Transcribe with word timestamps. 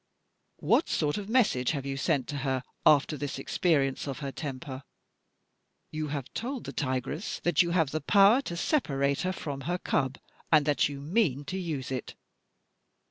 What 0.57 0.89
sort 0.89 1.19
of 1.19 1.29
message 1.29 1.73
have 1.73 1.85
you 1.85 1.95
sent 1.95 2.27
to 2.29 2.37
her, 2.37 2.63
after 2.87 3.17
this 3.17 3.37
experience 3.37 4.07
of 4.07 4.17
her 4.17 4.31
temper? 4.31 4.81
You 5.91 6.07
have 6.07 6.33
told 6.33 6.63
the 6.63 6.73
tigress 6.73 7.39
that 7.43 7.61
you 7.61 7.69
have 7.69 7.91
the 7.91 8.01
power 8.01 8.41
to 8.41 8.57
separate 8.57 9.21
her 9.21 9.31
from 9.31 9.61
her 9.69 9.77
cub, 9.77 10.17
and 10.51 10.65
that 10.65 10.89
you 10.89 11.01
mean 11.01 11.45
to 11.45 11.57
use 11.59 11.91
it. 11.91 12.15